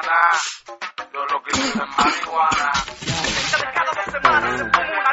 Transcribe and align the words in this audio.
nada. 0.00 0.40
Yo 1.12 1.20
lo 1.26 1.42
que 1.42 1.50
uso 1.52 1.82
es 1.82 1.90
marihuana. 1.98 2.72
Cada 3.74 3.90
dos 3.92 4.06
semanas 4.12 4.60
una. 4.60 5.12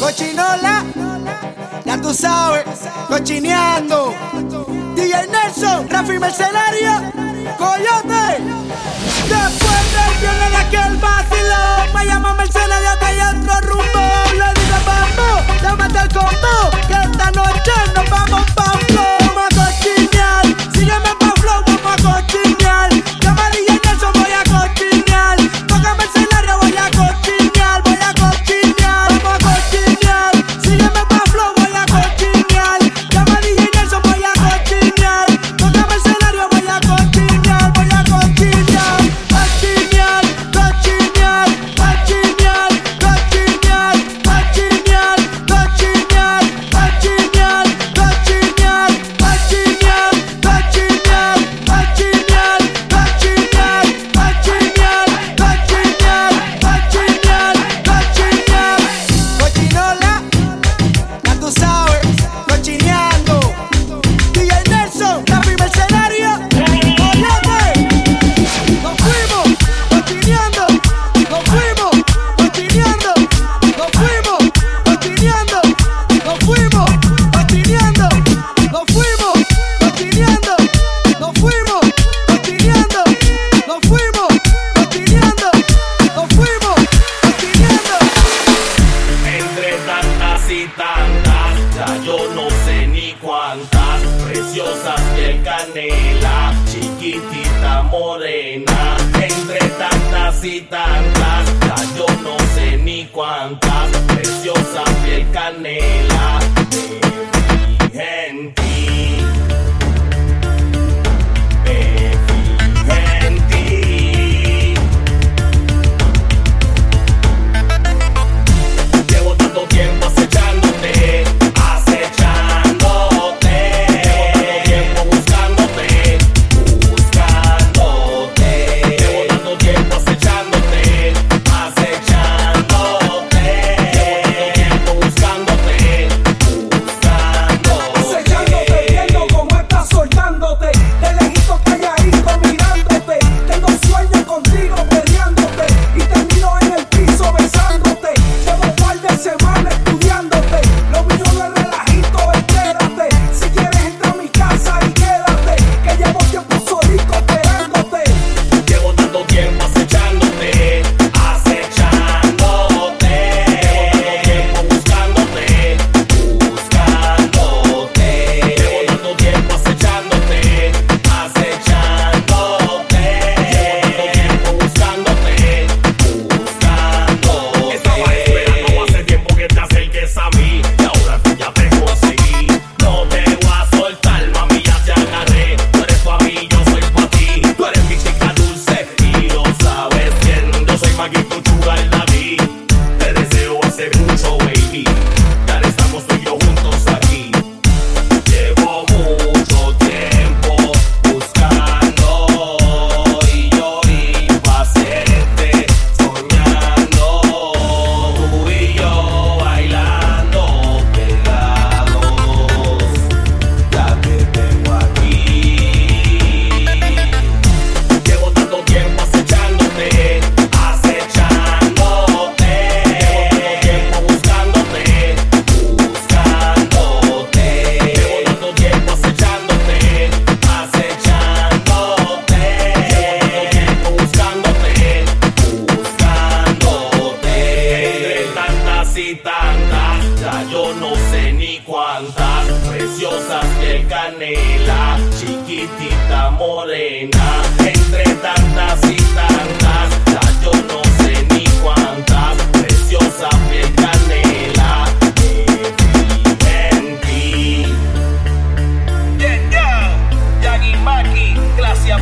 Cochinola, 0.00 0.84
ya 1.84 2.00
tú 2.00 2.14
sabes, 2.14 2.64
cochineando. 3.08 4.14
DJ 4.94 5.26
Nelson, 5.26 5.88
Rafi 5.90 6.18
Mercenario, 6.18 6.92
Coyote. 7.58 8.27
conmigo, 16.18 16.70
que 16.86 16.94
esta 16.94 18.07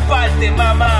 falte, 0.06 0.46
eh, 0.46 0.50
mamá. 0.50 0.95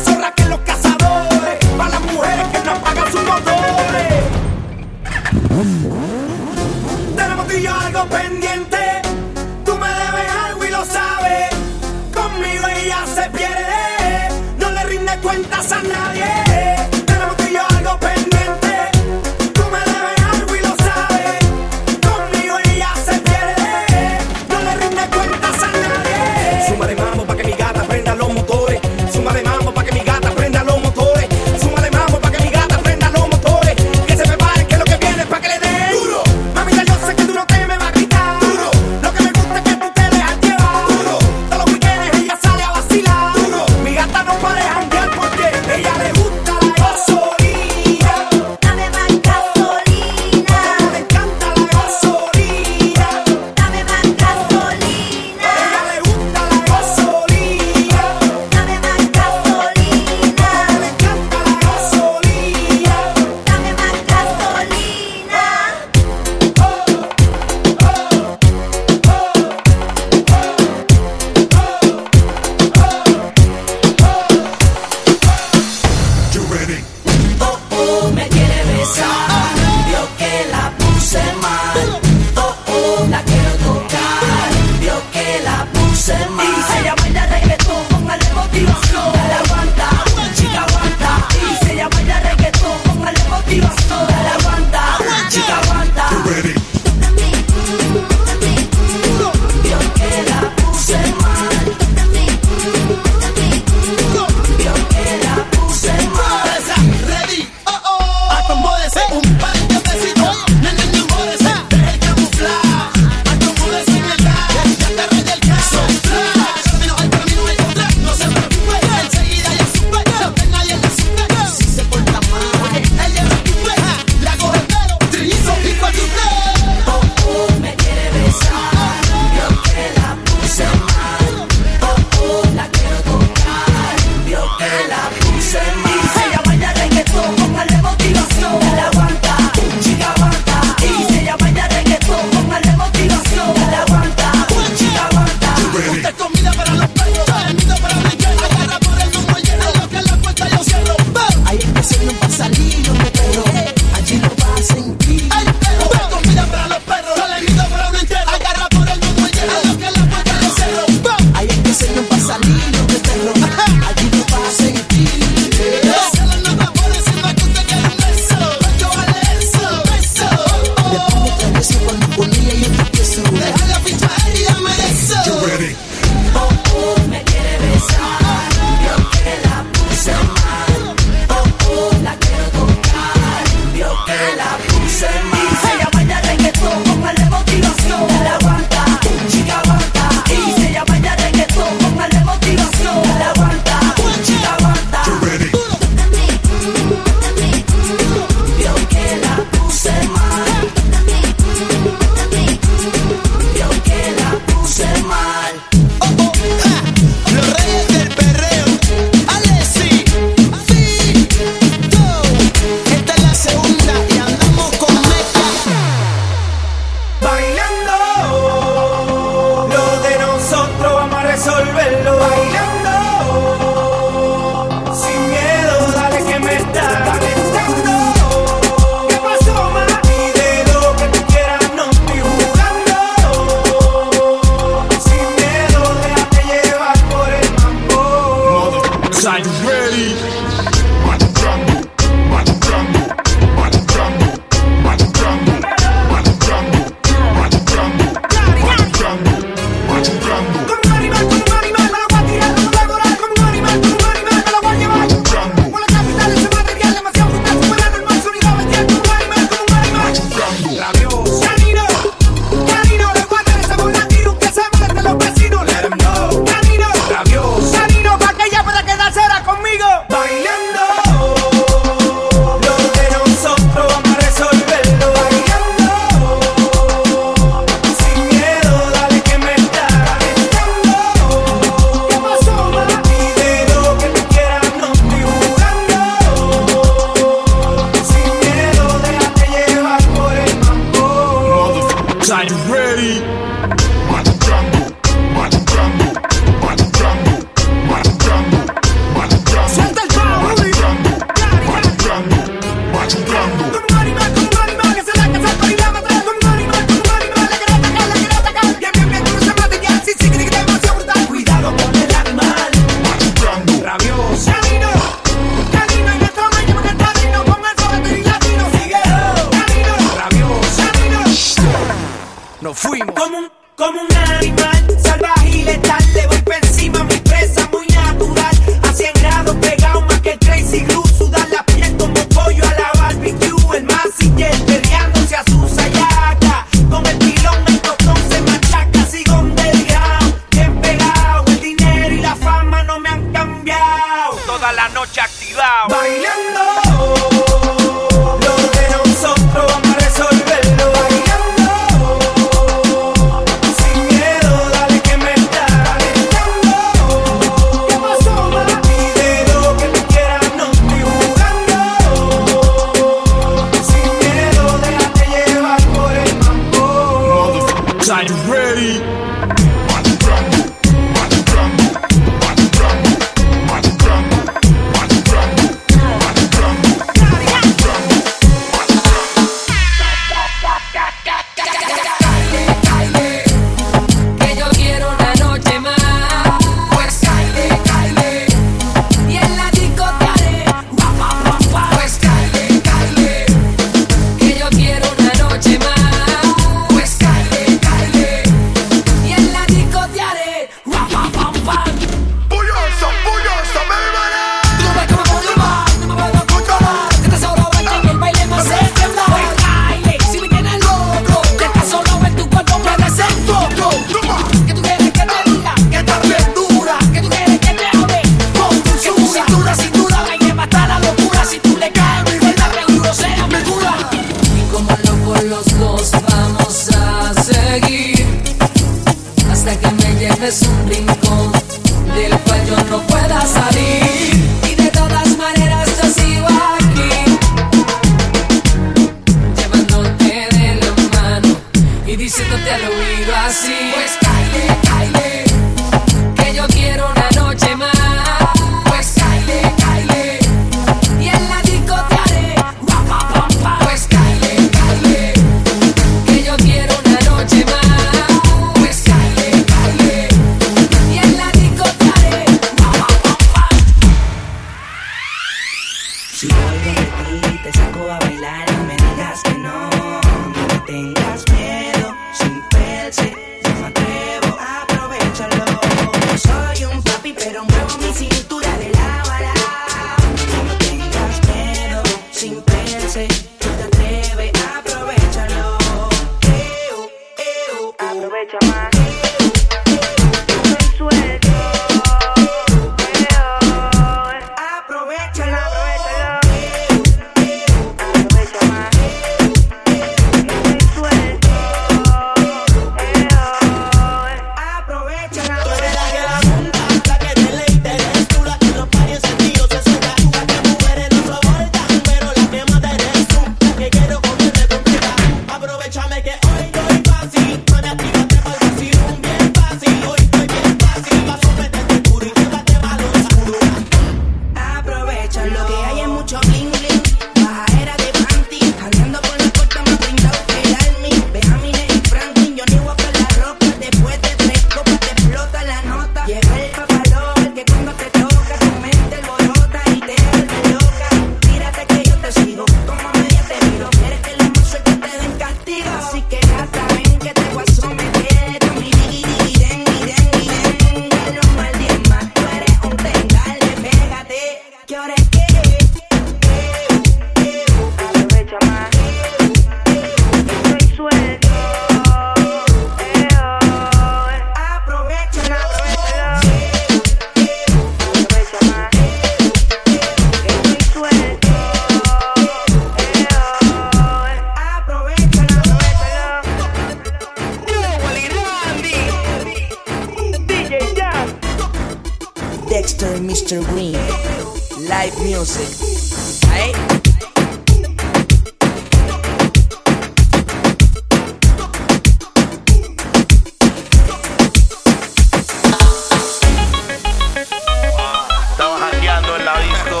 la 599.46 599.60
disco 599.60 600.00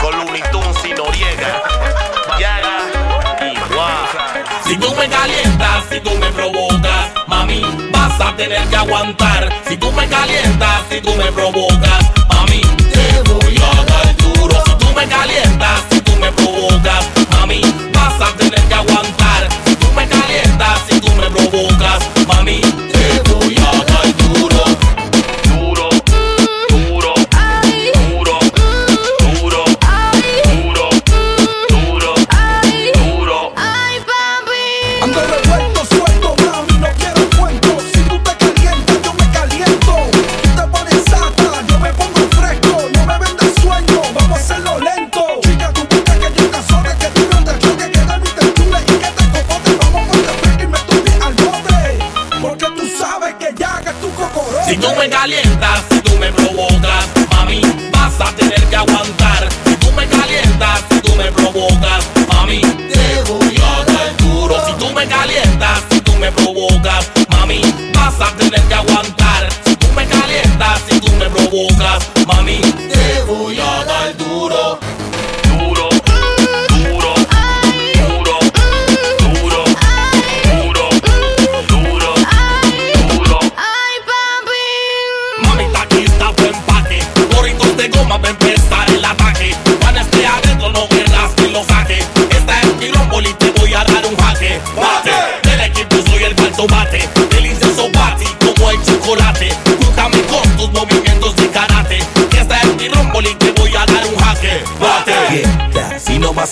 con 0.00 0.16
Looney 0.16 0.42
Tunes 0.50 0.82
y 0.82 0.94
Noriega. 0.94 1.62
Yaga 2.38 2.78
y 3.42 3.74
Guau. 3.74 4.06
Si 4.64 4.76
tú 4.78 4.94
me 4.94 5.06
calientas, 5.06 5.84
si 5.90 6.00
tú 6.00 6.10
me 6.14 6.32
provocas, 6.32 7.12
mami, 7.26 7.62
vas 7.92 8.18
a 8.18 8.34
tener 8.36 8.66
que 8.68 8.76
aguantar. 8.76 9.52
Si 9.68 9.76
tú 9.76 9.92
me 9.92 10.08
calientas, 10.08 10.82
si 10.88 10.98
tú 11.02 11.14
me 11.16 11.30
provocas. 11.30 11.97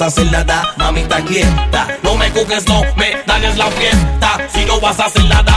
hacer 0.07 0.31
nada, 0.31 0.73
mamita 0.77 1.21
quieta. 1.23 1.89
No 2.03 2.15
me 2.17 2.31
juzgues, 2.31 2.67
no 2.69 2.83
me 2.97 3.17
dañes 3.27 3.57
la 3.57 3.67
fiesta. 3.73 4.39
Si 4.53 4.65
no 4.65 4.81
vas 4.81 5.01
a 5.01 5.07
hacer 5.07 5.25
nada, 5.25 5.56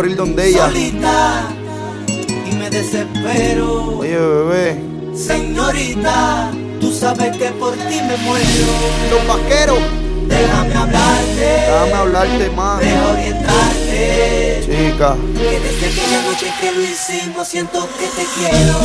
por 0.00 0.08
ir 0.08 0.16
donde 0.16 0.48
ella. 0.48 0.64
Solita 0.68 1.42
y 2.50 2.54
me 2.54 2.70
desespero. 2.70 3.98
Oye, 3.98 4.16
bebé. 4.16 4.82
Señorita, 5.14 6.50
tú 6.80 6.90
sabes 6.90 7.36
que 7.36 7.50
por 7.50 7.74
ti 7.74 8.00
me 8.08 8.16
muero. 8.16 8.72
Los 9.10 9.26
vaqueros. 9.28 9.78
Déjame 10.26 10.74
hablarte. 10.74 11.44
Déjame 11.66 11.92
hablarte 11.92 12.50
más. 12.52 12.78
Orientarte. 13.12 14.62
Chica. 14.64 15.16
Que 15.36 15.60
desde 15.60 15.86
aquella 15.88 16.22
noche 16.22 16.46
que 16.58 16.72
lo 16.72 16.80
hicimos 16.80 17.46
siento 17.46 17.86
que 17.98 18.06
te 18.06 18.24
quiero. 18.36 18.79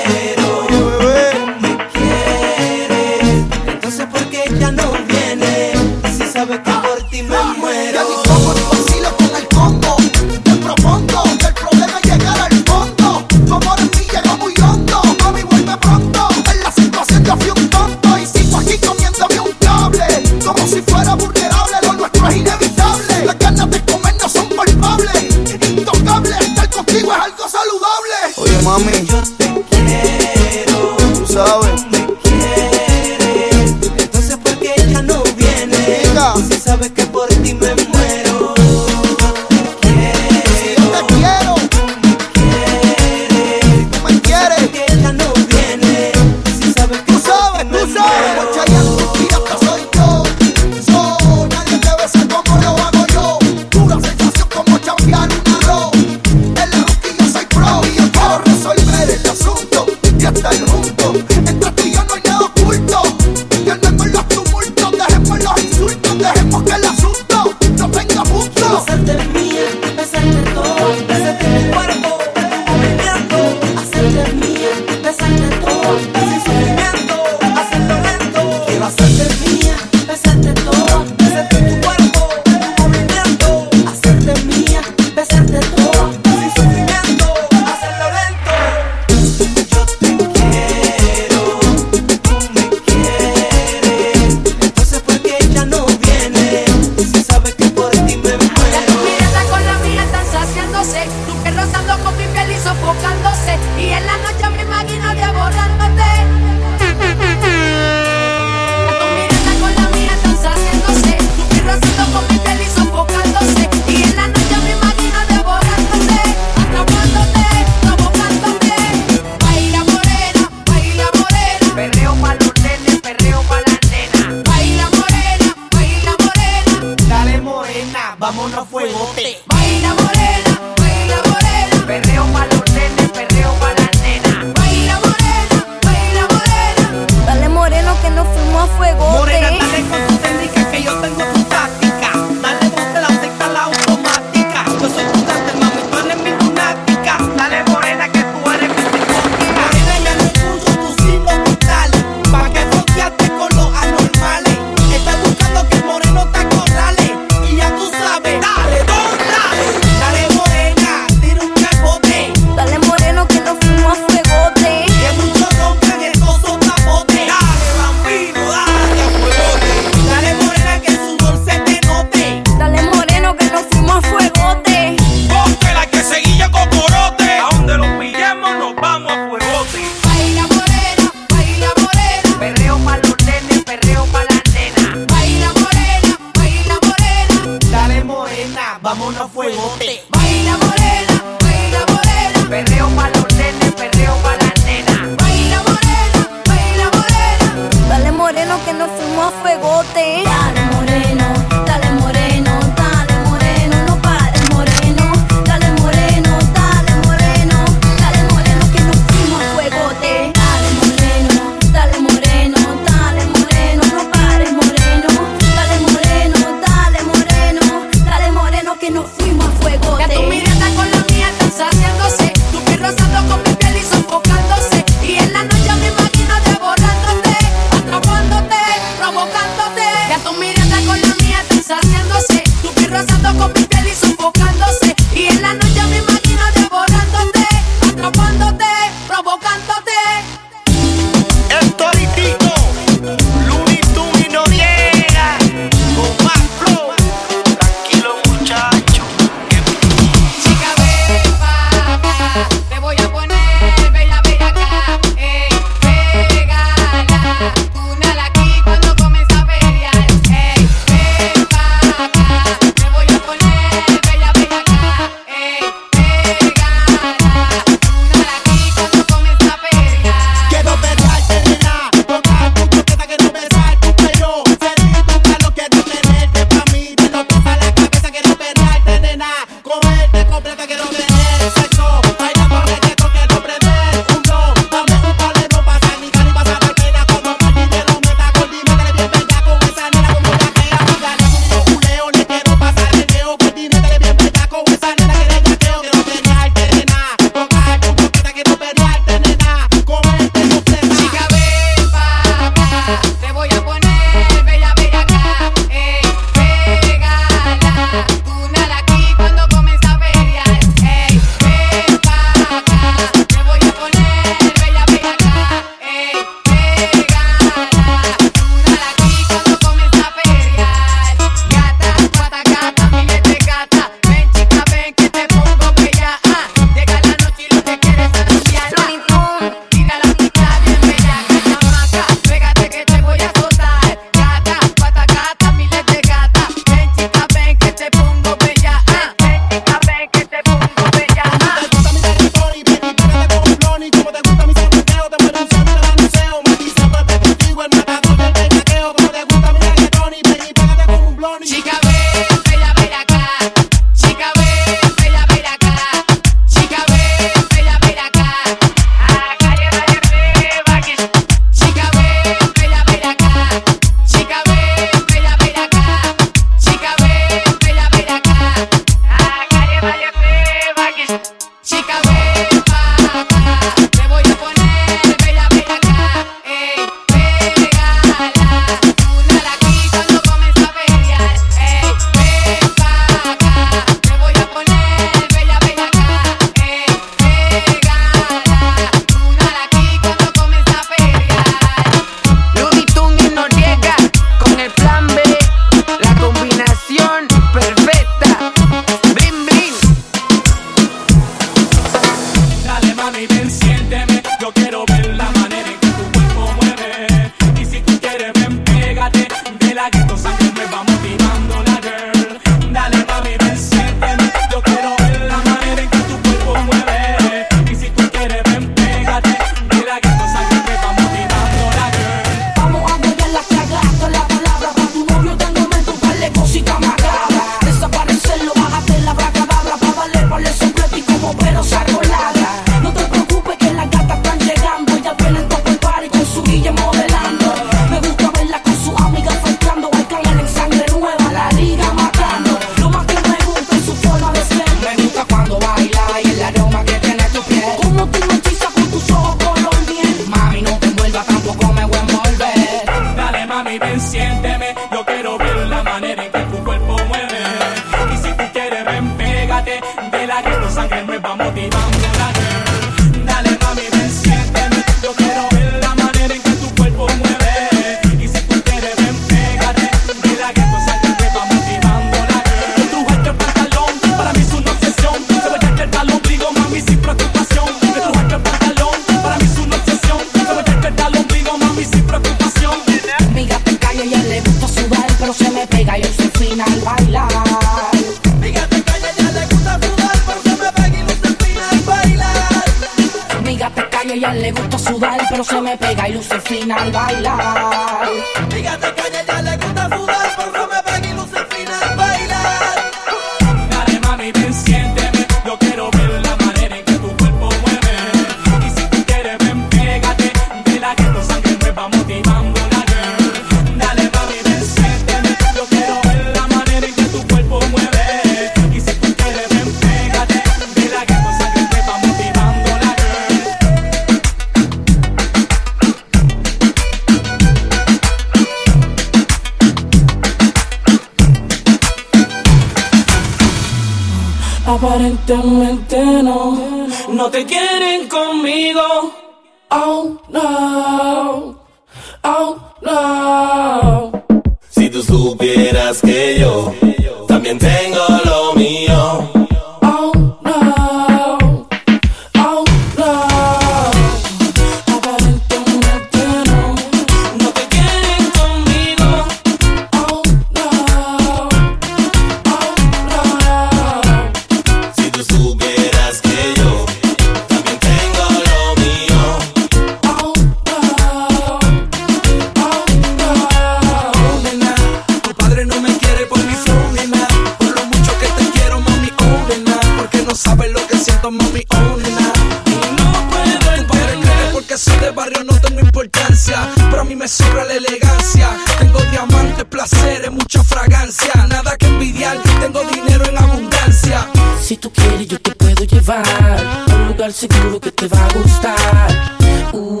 barrio 585.18 585.42
no 585.42 585.60
tengo 585.60 585.80
importancia, 585.80 586.68
pero 586.90 587.02
a 587.02 587.04
mí 587.04 587.16
me 587.16 587.26
sobra 587.26 587.64
la 587.64 587.74
elegancia. 587.74 588.50
Tengo 588.78 589.00
diamantes, 589.10 589.64
placeres, 589.64 590.30
mucha 590.30 590.62
fragancia, 590.62 591.32
nada 591.48 591.76
que 591.76 591.86
envidiar, 591.86 592.38
tengo 592.60 592.84
dinero 592.84 593.24
en 593.24 593.36
abundancia. 593.36 594.28
Si 594.62 594.76
tú 594.76 594.92
quieres, 594.92 595.26
yo 595.26 595.40
te 595.40 595.50
puedo 595.56 595.82
llevar 595.82 596.24
a 596.24 596.94
un 596.94 597.08
lugar 597.08 597.32
seguro 597.32 597.80
que 597.80 597.90
te 597.90 598.06
va 598.06 598.26
a 598.26 598.32
gustar. 598.32 599.38
Uh, 599.72 600.00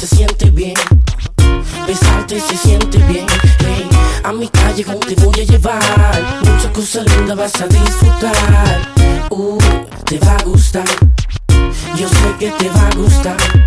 se 0.00 0.06
siente 0.06 0.50
bien, 0.50 0.74
besarte 1.86 2.40
se 2.40 2.56
siente 2.56 2.96
bien. 3.00 3.26
Hey, 3.58 3.86
a 4.24 4.32
mi 4.32 4.48
calle 4.48 4.82
te 4.82 5.14
voy 5.16 5.40
a 5.42 5.44
llevar, 5.44 6.40
muchas 6.40 6.72
cosas 6.72 7.04
lindas 7.14 7.36
vas 7.36 7.60
a 7.60 7.66
disfrutar. 7.66 8.94
Uh, 9.28 9.58
te 10.06 10.18
va 10.20 10.36
a 10.36 10.42
gustar, 10.44 10.88
yo 11.98 12.08
sé 12.08 12.34
que 12.38 12.50
te 12.52 12.70
va 12.70 12.88
a 12.88 12.94
gustar. 12.96 13.63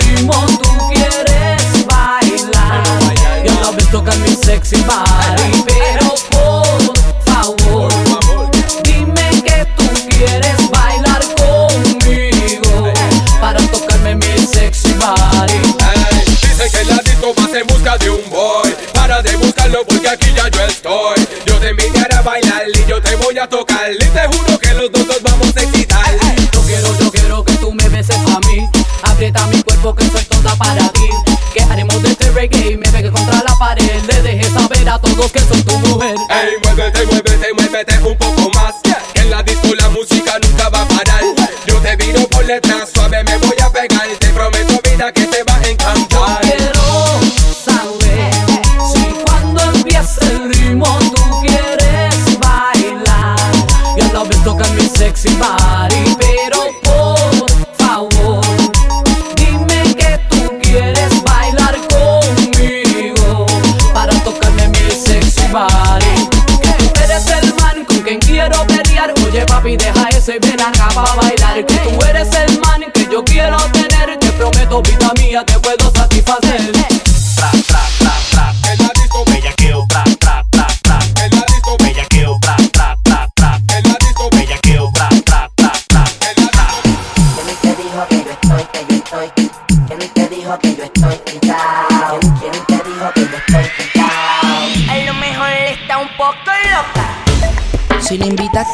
ritmo 0.00 0.34
tú 0.62 0.70
quieres 0.92 1.86
bailar. 1.86 3.14
Yo 3.44 3.52
la 3.60 3.70
ves 3.70 3.90
tocar 3.90 4.16
mi 4.18 4.34
sexy 4.34 4.82
bar. 4.82 5.37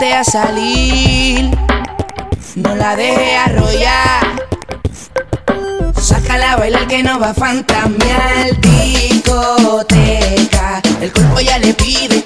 a 0.02 0.24
salir. 0.24 1.50
No 2.56 2.74
la 2.74 2.96
dejes 2.96 3.38
arrollar. 3.46 4.42
Sácala 6.00 6.52
a 6.52 6.56
bailar 6.56 6.88
que 6.88 7.02
no 7.02 7.20
va 7.20 7.30
a 7.30 7.34
fantamear. 7.34 8.60
Discoteca, 8.60 9.72
el 11.00 11.12
cuerpo 11.12 11.40
ya 11.40 11.58
le 11.58 11.74
pide. 11.74 12.24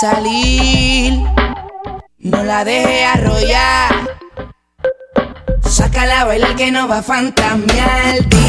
salir. 0.00 1.22
No 2.18 2.42
la 2.42 2.64
deje 2.64 3.04
arrollar. 3.04 3.92
Sácala 5.62 6.22
a 6.22 6.24
bailar 6.24 6.56
que 6.56 6.70
no 6.70 6.88
va 6.88 6.98
a 6.98 7.02
fantamear. 7.02 8.43